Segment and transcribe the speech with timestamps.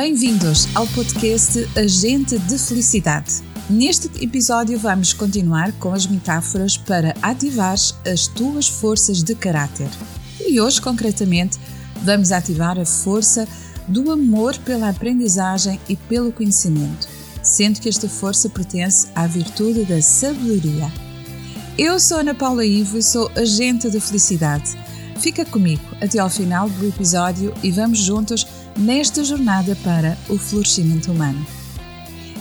[0.00, 3.42] Bem-vindos ao podcast Agente de Felicidade.
[3.68, 9.88] Neste episódio vamos continuar com as metáforas para ativar as tuas forças de caráter.
[10.46, 11.58] E hoje, concretamente,
[12.04, 13.48] vamos ativar a força
[13.88, 17.08] do amor pela aprendizagem e pelo conhecimento,
[17.42, 20.92] sendo que esta força pertence à virtude da sabedoria.
[21.76, 24.78] Eu sou Ana Paula Ivo e sou agente de felicidade.
[25.18, 28.46] Fica comigo até ao final do episódio e vamos juntos
[28.78, 31.44] nesta jornada para o florescimento humano.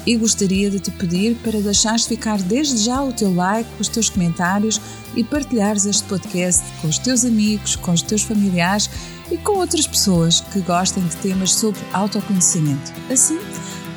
[0.05, 4.09] E gostaria de te pedir para deixares ficar desde já o teu like, os teus
[4.09, 4.79] comentários
[5.15, 8.89] e partilhares este podcast com os teus amigos, com os teus familiares
[9.29, 12.93] e com outras pessoas que gostem de temas sobre autoconhecimento.
[13.11, 13.37] Assim,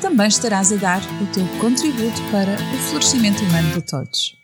[0.01, 4.40] também estarás a dar o teu contributo para o florescimento humano de todos.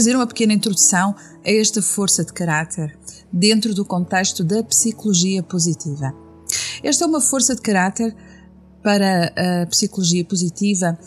[0.00, 2.98] Fazer uma pequena introdução a esta força de caráter
[3.30, 6.14] dentro do contexto da psicologia positiva.
[6.82, 8.16] Esta é uma força de caráter
[8.82, 10.98] para a psicologia positiva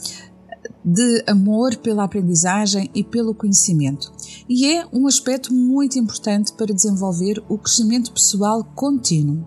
[0.85, 4.13] de amor pela aprendizagem e pelo conhecimento.
[4.47, 9.43] E é um aspecto muito importante para desenvolver o crescimento pessoal contínuo.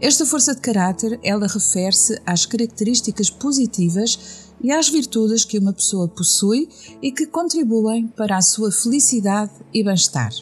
[0.00, 6.08] Esta força de caráter, ela refere-se às características positivas e às virtudes que uma pessoa
[6.08, 6.68] possui
[7.02, 10.32] e que contribuem para a sua felicidade e bem-estar.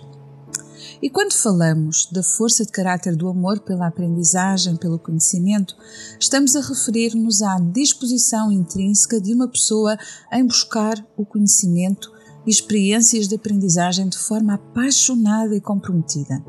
[1.03, 5.77] E quando falamos da força de caráter do amor pela aprendizagem, pelo conhecimento,
[6.19, 9.99] estamos a referir-nos à disposição intrínseca de uma pessoa
[10.33, 12.16] em buscar o conhecimento
[12.47, 16.43] experiências de aprendizagem de forma apaixonada e comprometida.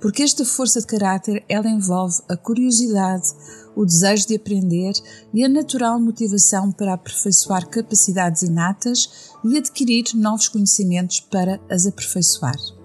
[0.00, 3.28] Porque esta força de caráter, ela envolve a curiosidade,
[3.74, 4.92] o desejo de aprender
[5.32, 12.75] e a natural motivação para aperfeiçoar capacidades inatas e adquirir novos conhecimentos para as aperfeiçoar.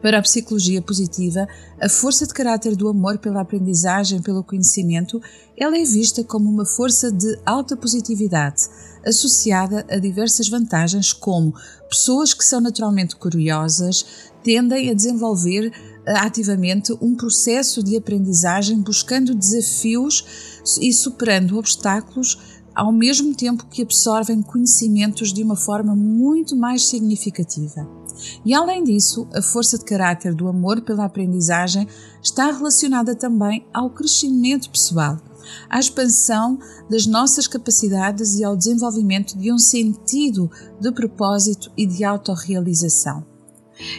[0.00, 1.46] Para a psicologia positiva,
[1.80, 5.20] a força de caráter do amor pela aprendizagem, pelo conhecimento,
[5.56, 8.62] ela é vista como uma força de alta positividade,
[9.04, 11.54] associada a diversas vantagens como
[11.88, 15.72] pessoas que são naturalmente curiosas tendem a desenvolver
[16.06, 20.24] eh, ativamente um processo de aprendizagem buscando desafios
[20.80, 22.38] e superando obstáculos
[22.74, 27.97] ao mesmo tempo que absorvem conhecimentos de uma forma muito mais significativa.
[28.44, 31.86] E além disso, a força de caráter do amor pela aprendizagem
[32.22, 35.18] está relacionada também ao crescimento pessoal,
[35.68, 36.58] à expansão
[36.90, 43.26] das nossas capacidades e ao desenvolvimento de um sentido de propósito e de autorrealização.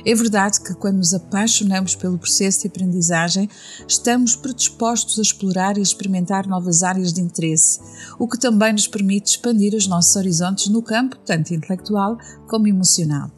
[0.06, 3.50] É verdade que quando nos apaixonamos pelo processo de aprendizagem,
[3.88, 7.80] estamos predispostos a explorar e experimentar novas áreas de interesse,
[8.18, 13.32] o que também nos permite expandir os nossos horizontes no campo tanto intelectual como emocional.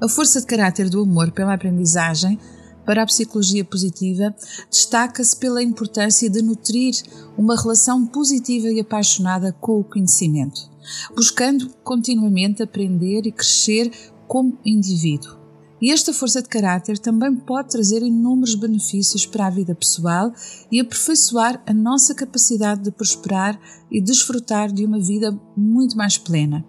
[0.00, 2.38] A força de caráter do amor pela aprendizagem
[2.86, 4.34] para a psicologia positiva
[4.70, 6.94] destaca-se pela importância de nutrir
[7.36, 10.70] uma relação positiva e apaixonada com o conhecimento,
[11.14, 13.92] buscando continuamente aprender e crescer
[14.26, 15.38] como indivíduo.
[15.82, 20.32] E esta força de caráter também pode trazer inúmeros benefícios para a vida pessoal
[20.72, 26.64] e aperfeiçoar a nossa capacidade de prosperar e desfrutar de uma vida muito mais plena.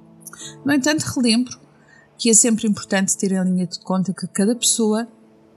[0.66, 1.71] No entanto, relembro
[2.22, 5.08] que é sempre importante ter em linha de conta que cada pessoa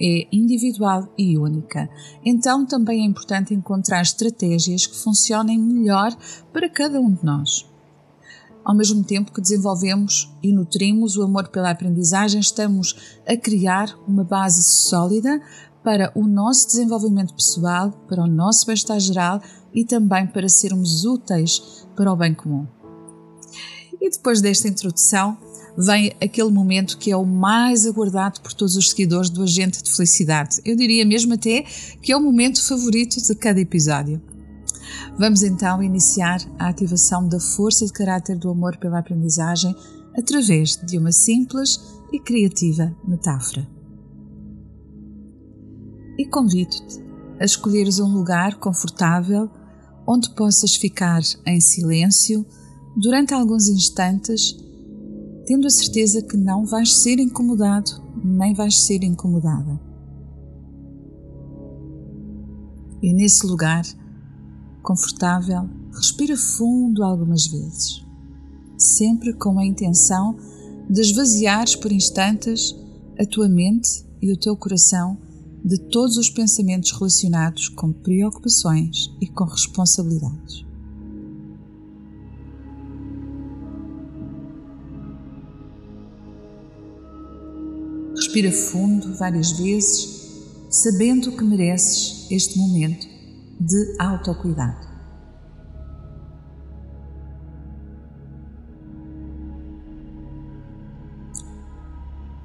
[0.00, 1.90] é individual e única.
[2.24, 6.16] Então também é importante encontrar estratégias que funcionem melhor
[6.54, 7.66] para cada um de nós.
[8.64, 14.24] Ao mesmo tempo que desenvolvemos e nutrimos o amor pela aprendizagem, estamos a criar uma
[14.24, 15.42] base sólida
[15.82, 19.38] para o nosso desenvolvimento pessoal, para o nosso bem-estar geral
[19.74, 22.66] e também para sermos úteis para o bem comum.
[24.00, 25.36] E depois desta introdução,
[25.76, 29.90] vem aquele momento que é o mais aguardado por todos os seguidores do Agente de
[29.90, 30.60] Felicidade.
[30.64, 31.64] Eu diria mesmo até
[32.00, 34.20] que é o momento favorito de cada episódio.
[35.18, 39.74] Vamos então iniciar a ativação da força de caráter do amor pela aprendizagem
[40.16, 41.80] através de uma simples
[42.12, 43.66] e criativa metáfora.
[46.16, 47.02] E convido-te
[47.40, 49.50] a escolheres um lugar confortável
[50.06, 52.46] onde possas ficar em silêncio
[52.96, 54.56] durante alguns instantes
[55.46, 59.80] tendo a certeza que não vais ser incomodado nem vais ser incomodada.
[63.02, 63.84] E nesse lugar,
[64.82, 68.02] confortável, respira fundo algumas vezes.
[68.76, 70.36] sempre com a intenção
[70.90, 72.74] de esvaziares por instantes
[73.18, 75.16] a tua mente e o teu coração
[75.64, 80.64] de todos os pensamentos relacionados com preocupações e com responsabilidades.
[88.34, 90.08] Respira fundo várias vezes,
[90.68, 93.06] sabendo que mereces este momento
[93.60, 94.88] de autocuidado.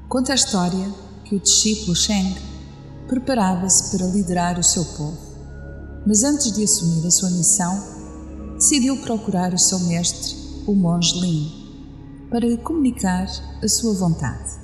[0.07, 0.93] Conta a história
[1.25, 2.35] que o discípulo Sheng
[3.07, 5.17] preparava-se para liderar o seu povo,
[6.05, 7.83] mas antes de assumir a sua missão,
[8.57, 10.35] decidiu procurar o seu mestre,
[10.67, 13.27] o monge Lin, para lhe comunicar
[13.63, 14.58] a sua vontade.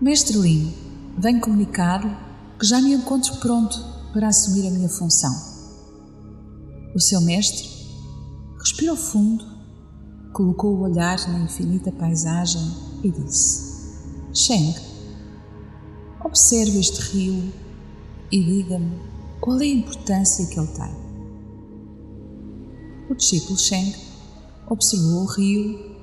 [0.00, 0.72] Mestre Lin,
[1.18, 2.16] venho comunicar-lhe
[2.56, 3.76] que já me encontro pronto
[4.12, 5.32] para assumir a minha função.
[6.94, 7.68] O seu mestre
[8.60, 9.44] respirou fundo,
[10.32, 12.62] colocou o olhar na infinita paisagem
[13.02, 13.98] e disse:
[14.32, 14.72] Sheng,
[16.24, 17.52] observe este rio
[18.30, 19.00] e diga-me
[19.40, 20.94] qual é a importância que ele tem.
[23.10, 23.96] O discípulo Sheng
[24.70, 25.96] observou o rio,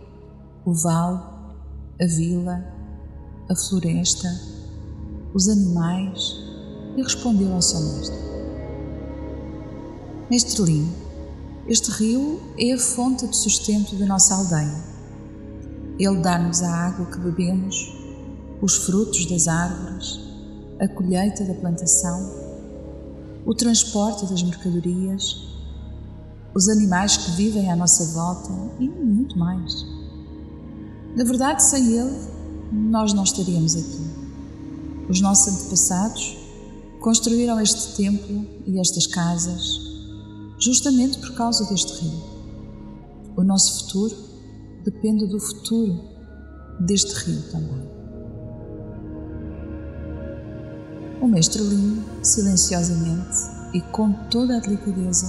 [0.65, 1.17] o vale,
[2.01, 2.74] a vila,
[3.47, 4.27] a floresta,
[5.33, 6.35] os animais
[6.97, 8.17] e respondeu ao seu mestre.
[10.31, 10.91] Mestre Lin,
[11.67, 14.83] este rio é a fonte de sustento da nossa aldeia.
[15.99, 17.95] Ele dá-nos a água que bebemos,
[18.61, 20.19] os frutos das árvores,
[20.79, 22.31] a colheita da plantação,
[23.45, 25.47] o transporte das mercadorias,
[26.55, 29.85] os animais que vivem à nossa volta e muito mais.
[31.15, 32.34] Na verdade, sem ele,
[32.75, 34.03] nós não estaríamos aqui.
[35.09, 36.37] Os nossos antepassados
[36.99, 39.79] construíram este templo e estas casas
[40.59, 42.23] justamente por causa deste rio.
[43.35, 44.15] O nosso futuro
[44.83, 45.99] depende do futuro
[46.79, 47.85] deste rio também.
[51.21, 53.37] O mestre Lin, silenciosamente
[53.73, 55.27] e com toda a delicadeza,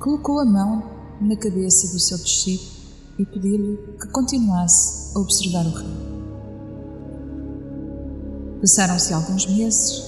[0.00, 0.82] colocou a mão
[1.20, 2.76] na cabeça do seu discípulo
[3.18, 6.05] e pediu-lhe que continuasse a observar o rio.
[8.60, 10.02] Passaram-se alguns meses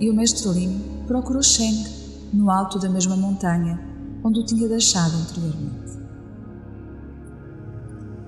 [0.00, 1.84] e o mestre Lin procurou Sheng
[2.32, 3.78] no alto da mesma montanha
[4.24, 5.92] onde o tinha deixado anteriormente.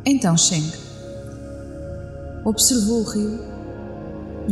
[0.04, 0.70] Então Sheng
[2.44, 3.54] observou o rio.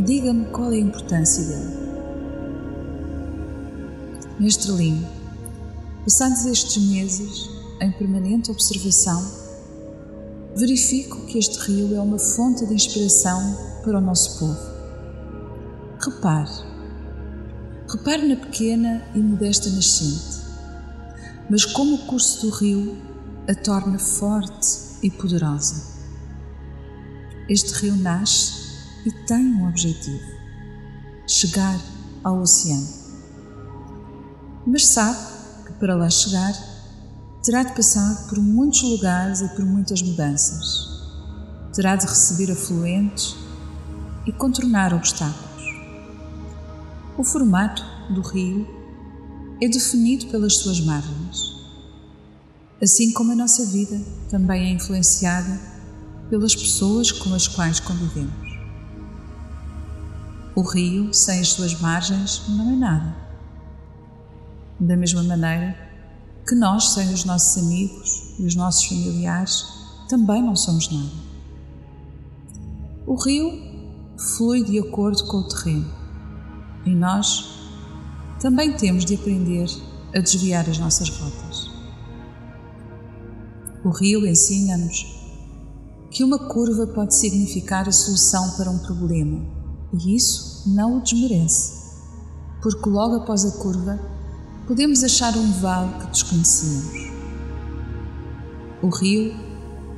[0.03, 1.83] Diga-me qual é a importância dele.
[4.39, 5.05] Mestre Lin,
[6.03, 9.23] passados estes meses em permanente observação,
[10.55, 14.72] verifico que este rio é uma fonte de inspiração para o nosso povo
[16.05, 16.51] Repare.
[17.89, 20.41] Repare na pequena e modesta nascente,
[21.49, 22.97] mas como o curso do rio
[23.49, 25.93] a torna forte e poderosa.
[27.47, 28.51] Este rio nasce
[29.05, 30.19] e tem um objetivo:
[31.25, 31.79] chegar
[32.21, 32.87] ao oceano.
[34.67, 35.19] Mas sabe
[35.65, 36.53] que para lá chegar
[37.43, 40.85] terá de passar por muitos lugares e por muitas mudanças.
[41.73, 43.37] Terá de receber afluentes
[44.25, 45.52] e contornar obstáculos.
[47.15, 48.67] O formato do rio
[49.61, 51.53] é definido pelas suas margens,
[52.81, 55.61] assim como a nossa vida também é influenciada
[56.27, 58.33] pelas pessoas com as quais convivemos.
[60.55, 63.15] O rio, sem as suas margens, não é nada.
[64.79, 65.77] Da mesma maneira
[66.47, 69.67] que nós, sem os nossos amigos e os nossos familiares,
[70.09, 71.11] também não somos nada.
[73.05, 73.51] O rio
[74.17, 76.02] flui de acordo com o terreno
[76.85, 77.69] e nós
[78.39, 79.67] também temos de aprender
[80.13, 81.71] a desviar as nossas rotas.
[83.83, 85.05] O rio ensina-nos
[86.11, 89.41] que uma curva pode significar a solução para um problema
[89.93, 91.73] e isso não o desmerece,
[92.61, 93.99] porque logo após a curva
[94.67, 97.11] podemos achar um vale que desconhecíamos.
[98.81, 99.33] O rio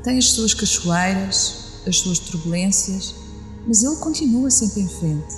[0.03, 3.15] tem as suas cachoeiras, as suas turbulências,
[3.67, 5.35] mas ele continua sempre em frente,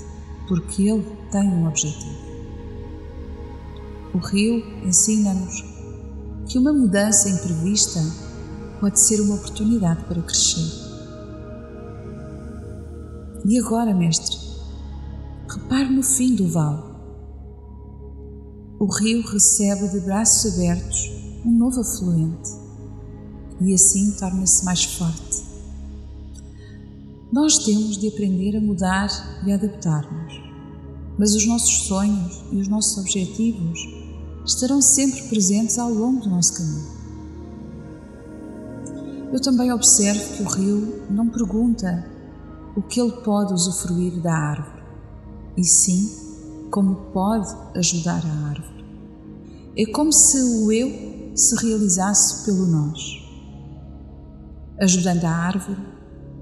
[0.47, 2.27] porque ele tem um objetivo.
[4.13, 5.63] O rio ensina-nos
[6.47, 7.99] que uma mudança imprevista
[8.79, 10.87] pode ser uma oportunidade para crescer.
[13.45, 14.37] E agora, mestre,
[15.47, 16.83] repare no fim do vale.
[18.79, 21.11] O rio recebe de braços abertos
[21.45, 22.49] um novo afluente
[23.61, 25.26] e assim torna-se mais forte.
[27.37, 29.09] Nós temos de aprender a mudar
[29.45, 30.47] e adaptar-nos
[31.19, 33.79] mas os nossos sonhos e os nossos objetivos
[34.43, 36.97] estarão sempre presentes ao longo do nosso caminho.
[39.31, 42.09] Eu também observo que o rio não pergunta
[42.75, 44.83] o que ele pode usufruir da árvore,
[45.55, 46.09] e sim
[46.71, 48.83] como pode ajudar a árvore.
[49.77, 52.99] É como se o eu se realizasse pelo nós,
[54.79, 55.96] ajudando a árvore,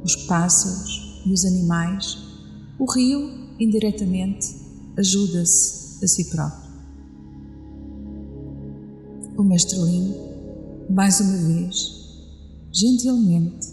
[0.06, 2.18] os pássaros e os animais.
[2.78, 4.56] O rio, indiretamente,
[4.96, 6.70] ajuda-se a si próprio.
[9.36, 10.16] O mestre Lin,
[10.90, 11.92] mais uma vez,
[12.72, 13.68] gentilmente,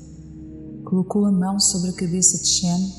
[0.84, 2.92] colocou a mão sobre a cabeça de Shen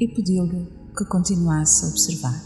[0.00, 2.44] e pediu-lhe que continuasse a observar.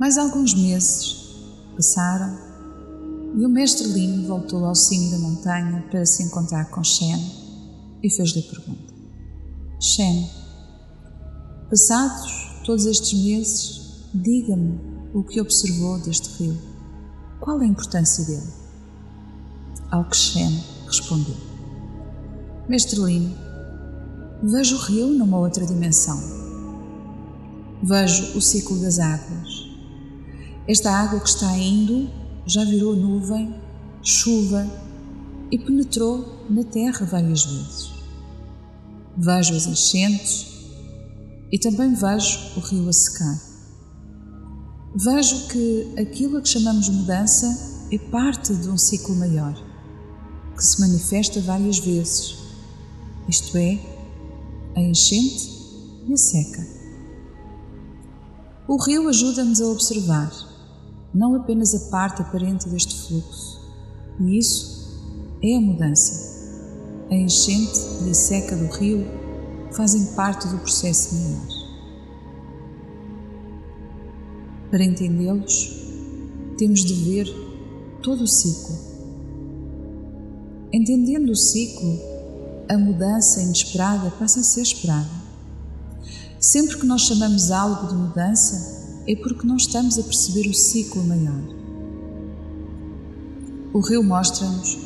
[0.00, 1.36] Mais alguns meses
[1.74, 2.45] passaram
[3.36, 7.20] e o mestre Lin voltou ao cimo da montanha para se encontrar com Shen
[8.02, 8.94] e fez-lhe a pergunta:
[9.78, 10.28] Shen,
[11.68, 14.80] passados todos estes meses, diga-me
[15.14, 16.58] o que observou deste rio.
[17.38, 18.52] Qual a importância dele?
[19.90, 21.36] Ao que Shen respondeu:
[22.66, 23.36] Mestre Lin,
[24.42, 26.18] vejo o rio numa outra dimensão.
[27.82, 29.66] Vejo o ciclo das águas
[30.68, 32.10] esta água que está indo
[32.46, 33.54] já virou nuvem,
[34.02, 34.66] chuva
[35.50, 37.90] e penetrou na terra várias vezes.
[39.16, 40.46] Vejo as enchentes
[41.50, 43.40] e também vejo o rio a secar.
[44.94, 49.54] Vejo que aquilo a que chamamos mudança é parte de um ciclo maior,
[50.56, 52.36] que se manifesta várias vezes,
[53.28, 53.78] isto é,
[54.74, 55.50] a enchente
[56.06, 56.66] e a seca.
[58.68, 60.45] O rio ajuda-nos a observar
[61.16, 63.58] não apenas a parte aparente deste fluxo.
[64.20, 65.00] E isso
[65.42, 66.36] é a mudança.
[67.10, 69.06] A enchente e a seca do rio
[69.72, 71.46] fazem parte do processo maior.
[74.70, 75.86] Para entendê-los,
[76.58, 77.26] temos de ver
[78.02, 78.76] todo o ciclo.
[80.72, 81.98] Entendendo o ciclo,
[82.68, 85.08] a mudança inesperada passa a ser esperada.
[86.38, 88.75] Sempre que nós chamamos algo de mudança,
[89.06, 91.42] é porque não estamos a perceber o ciclo maior.
[93.72, 94.76] O rio mostra-nos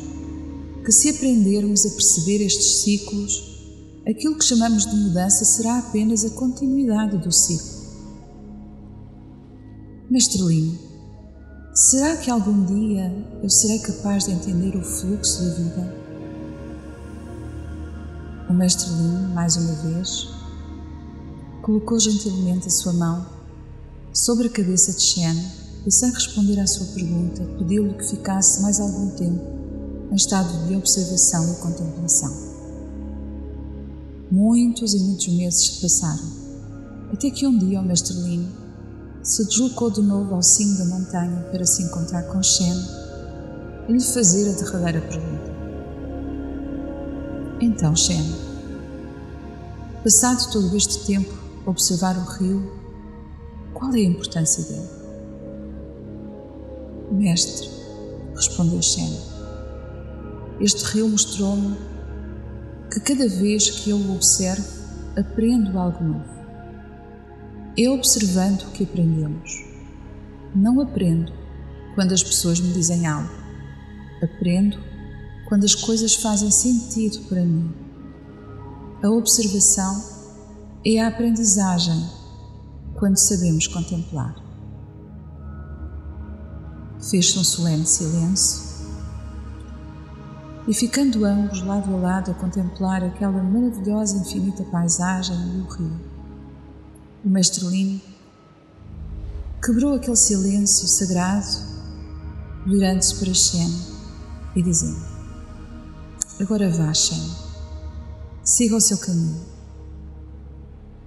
[0.84, 3.64] que, se aprendermos a perceber estes ciclos,
[4.06, 7.80] aquilo que chamamos de mudança será apenas a continuidade do ciclo.
[10.10, 10.76] Mestre Lino,
[11.72, 15.94] será que algum dia eu serei capaz de entender o fluxo da vida?
[18.50, 20.28] O Mestre Lino, mais uma vez,
[21.62, 23.39] colocou gentilmente a sua mão
[24.12, 25.36] sobre a cabeça de Shen
[25.86, 29.40] e, sem responder à sua pergunta, pediu-lhe que ficasse mais algum tempo
[30.10, 32.34] em estado de observação e contemplação.
[34.30, 36.28] Muitos e muitos meses se passaram,
[37.12, 38.48] até que um dia o mestre Lin
[39.22, 42.76] se deslocou de novo ao cimo da montanha para se encontrar com Shen
[43.88, 45.50] e lhe fazer a derradeira pergunta.
[47.60, 48.24] Então, Shen,
[50.02, 51.32] passado todo este tempo
[51.66, 52.79] observar o rio
[53.80, 54.88] qual é a importância dele?
[57.10, 57.68] Mestre,
[58.36, 59.18] respondeu Shen,
[60.60, 61.76] este rio mostrou-me
[62.92, 64.68] que cada vez que eu o observo,
[65.18, 66.40] aprendo algo novo.
[67.78, 69.64] É observando que aprendemos.
[70.54, 71.32] Não aprendo
[71.94, 73.30] quando as pessoas me dizem algo.
[74.22, 74.76] Aprendo
[75.48, 77.72] quando as coisas fazem sentido para mim.
[79.02, 80.04] A observação
[80.84, 82.19] é a aprendizagem
[83.00, 84.36] quando sabemos contemplar.
[87.00, 88.68] Fez-se um solene silêncio
[90.68, 95.66] e, ficando ambos lado a lado a contemplar aquela maravilhosa e infinita paisagem e o
[95.66, 96.00] rio,
[97.24, 97.98] o mestre Lino
[99.64, 101.46] quebrou aquele silêncio sagrado,
[102.66, 103.70] virando-se para Shen
[104.54, 105.00] e dizendo:
[106.38, 107.34] Agora vá, Shen,
[108.44, 109.40] siga o seu caminho,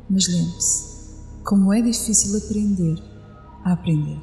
[0.10, 0.93] mas lembre-se
[1.44, 2.98] como é difícil aprender
[3.64, 4.22] a aprender.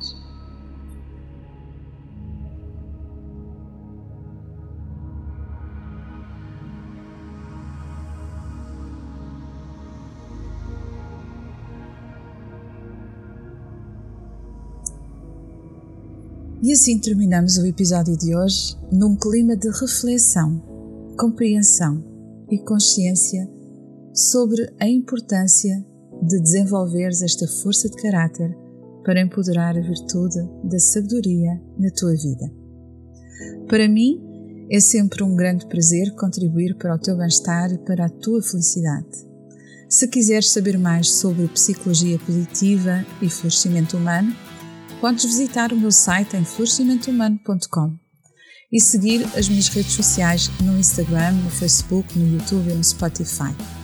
[16.63, 20.63] E assim terminamos o episódio de hoje num clima de reflexão,
[21.19, 22.05] compreensão
[22.51, 23.49] e consciência
[24.13, 25.90] sobre a importância
[26.23, 28.57] de desenvolveres esta força de caráter
[29.05, 32.53] para empoderar a virtude da sabedoria na tua vida.
[33.69, 34.21] Para mim,
[34.71, 39.31] é sempre um grande prazer contribuir para o teu bem-estar e para a tua felicidade.
[39.89, 44.33] Se quiseres saber mais sobre psicologia positiva e florescimento humano,
[45.01, 47.99] podes visitar o meu site em florescimentohumano.com.
[48.73, 53.80] e seguir as minhas redes sociais no Instagram, no Facebook, no YouTube e no Spotify.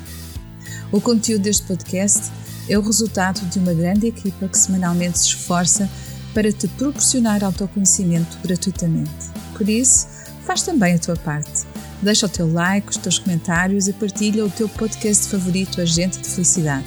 [0.92, 2.30] O conteúdo deste podcast
[2.68, 5.88] é o resultado de uma grande equipa que semanalmente se esforça
[6.32, 9.10] para te proporcionar autoconhecimento gratuitamente.
[9.56, 10.06] Por isso,
[10.44, 11.64] faz também a tua parte.
[12.02, 16.28] Deixa o teu like, os teus comentários e partilha o teu podcast favorito, Agente de
[16.28, 16.86] Felicidade.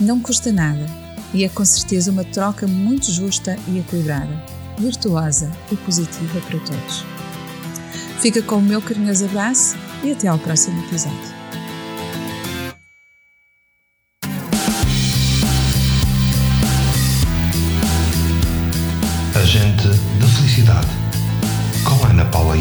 [0.00, 0.86] Não custa nada
[1.32, 4.44] e é com certeza uma troca muito justa e equilibrada,
[4.78, 7.04] virtuosa e positiva para todos.
[8.20, 11.37] Fica com o meu carinhoso abraço e até ao próximo episódio.
[20.68, 20.86] Da Felicidade,
[21.84, 22.56] com Ana Paula